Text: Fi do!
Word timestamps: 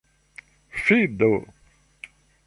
Fi 0.83 0.97
do! 1.19 1.29